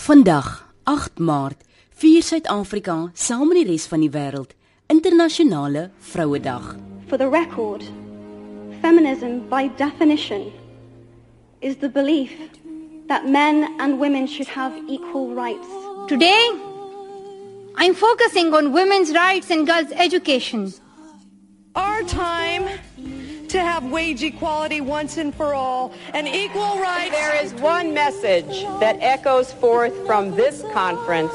[0.00, 1.60] Vandag, 8 Maart,
[1.92, 4.54] vier Suid-Afrika saam met die res van die wêreld
[4.88, 6.70] internasionale Vrouedag.
[7.10, 7.84] For the record,
[8.80, 10.48] feminism by definition
[11.60, 12.32] is the belief
[13.08, 15.68] that men and women should have equal rights.
[16.08, 16.48] Today,
[17.76, 20.72] I'm focusing on women's rights and girls' education.
[21.74, 22.64] Our time
[23.50, 27.10] to have wage equality once and for all and equal rights.
[27.10, 31.32] There is one message that echoes forth from this conference.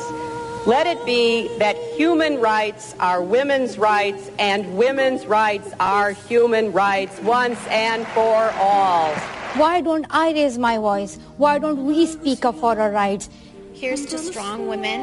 [0.65, 7.19] Let it be that human rights are women's rights and women's rights are human rights
[7.19, 9.13] once and for all.
[9.59, 11.19] Why don't I raise my voice?
[11.37, 13.29] Why don't we speak up for our rights?
[13.73, 15.01] Here's to strong women.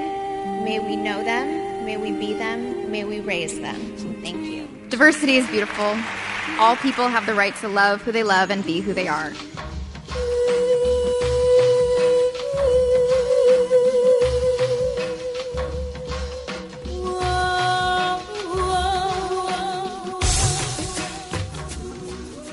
[0.64, 3.76] May we know them, may we be them, may we raise them.
[4.22, 4.66] Thank you.
[4.88, 5.96] Diversity is beautiful.
[6.58, 9.32] All people have the right to love who they love and be who they are.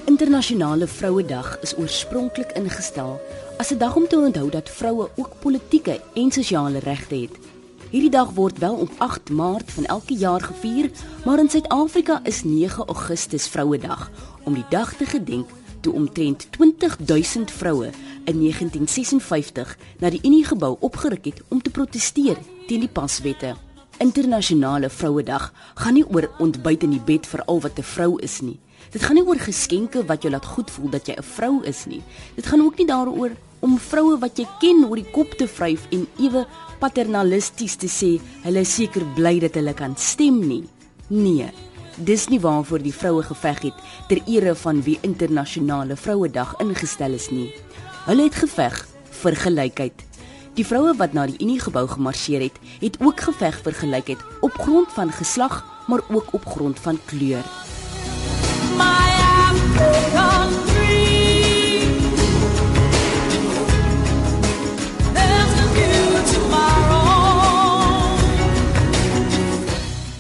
[0.06, 3.22] Internasionale Vrouedag is oorspronklik ingestel
[3.58, 7.59] as 'n dag om te onthou dat vroue ook politieke en sosiale regte het.
[7.90, 10.92] Hierdie dag word wel op 8 Maart van elke jaar gevier,
[11.26, 14.12] maar in Suid-Afrika is 9 Augustus Vrouedag
[14.44, 15.50] om die dag te gedenk
[15.82, 17.90] toe omtrent 20000 vroue
[18.30, 23.56] in 1956 na die Unie gebou opgeruk het om te proteseer teen die paswette.
[23.98, 28.42] Internasionale Vrouedag gaan nie oor ontbyt in die bed vir al wat 'n vrou is
[28.42, 28.60] nie.
[28.92, 31.86] Dit gaan nie oor geskenke wat jou laat goed voel dat jy 'n vrou is
[31.86, 32.04] nie.
[32.36, 33.32] Dit gaan ook nie daaroor
[33.66, 36.46] om vroue wat jy ken oor die kop te vryf en ewe
[36.80, 38.12] paternalisties te sê
[38.46, 40.64] hulle is seker bly dat hulle kan stem nie.
[41.10, 41.50] Nee.
[42.00, 47.28] Dis nie waarvoor die vroue geveg het ter ere van wie internasionale vrouedag ingestel is
[47.34, 47.50] nie.
[48.06, 48.78] Hulle het geveg
[49.22, 50.06] vir gelykheid.
[50.56, 54.56] Die vroue wat na die Unie gebou gemarseer het, het ook geveg vir gelykheid op
[54.64, 57.44] grond van geslag, maar ook op grond van kleur.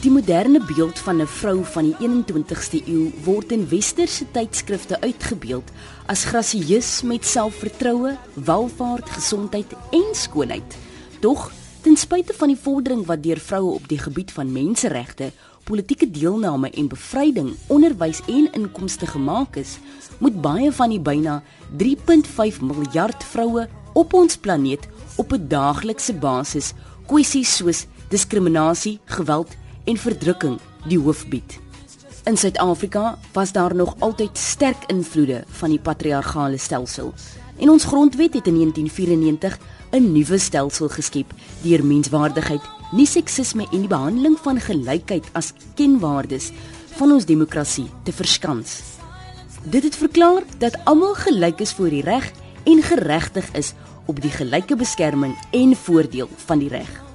[0.09, 5.69] Die moderne beeld van 'n vrou van die 21ste eeu word in westerse tydskrifte uitgebeeld
[6.05, 10.77] as grasieus met selfvertroue, welvaart, gesondheid en skoonheid.
[11.19, 15.31] Tog, ten spyte van die vordering wat deur vroue op die gebied van menseregte,
[15.63, 19.77] politieke deelname en bevryding, onderwys en inkomste gemaak is,
[20.17, 21.43] moet baie van die byna
[21.77, 26.73] 3.5 miljard vroue op ons planeet op 'n daaglikse basis
[27.05, 31.59] kwessies soos diskriminasie, geweld en verdrukking die hoof bied.
[32.29, 37.13] In Suid-Afrika was daar nog altyd sterk invloede van die patriargale stelsel.
[37.57, 39.59] En ons grondwet het in 1994
[39.91, 46.51] 'n nuwe stelsel geskep deur menswaardigheid, nie seksisme en die behandeling van gelykheid as kenwaardes
[46.97, 48.81] van ons demokrasie te verskans.
[49.63, 52.31] Dit het verklaar dat almal gelyk is voor die reg
[52.63, 53.73] en geregtig is
[54.05, 57.08] op die gelyke beskerming en voordeel van die reg.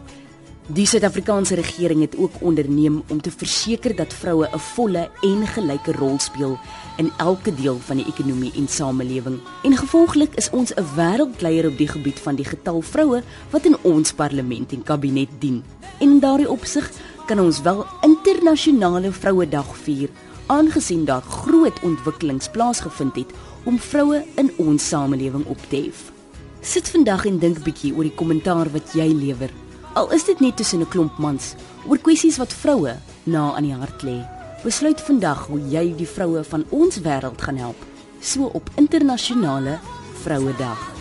[0.72, 5.92] Die Suid-Afrikaanse regering het ook onderneem om te verseker dat vroue 'n volle en gelyke
[5.92, 6.58] rol speel
[6.96, 9.40] in elke deel van die ekonomie en samelewing.
[9.62, 13.76] En gevolglik is ons 'n wêreldleier op die gebied van die getal vroue wat in
[13.82, 15.62] ons parlement en kabinet dien.
[15.98, 16.90] En in daardie opsig
[17.26, 20.08] kan ons wel internasionale Vrouedag vier,
[20.46, 23.32] aangesien daar groot ontwikkelings plaasgevind het
[23.64, 26.12] om vroue in ons samelewing op te hef.
[26.60, 29.63] Sit vandag en dink bietjie oor die kommentaar wat jy lewer.
[29.94, 31.54] Al is dit net tussen 'n klomp mans
[31.86, 34.26] oor kwessies wat vroue na aan die hart lê.
[34.64, 37.86] Besluit vandag hoe jy die vroue van ons wêreld gaan help,
[38.20, 39.78] so op internasionale
[40.22, 40.93] Vrouedag.